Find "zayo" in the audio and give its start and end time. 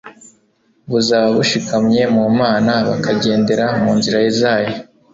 4.39-4.75